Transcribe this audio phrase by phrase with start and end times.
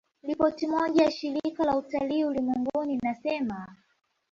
[0.23, 3.75] Ripoti moja ya Shirika la Utalii Ulimwenguni inasema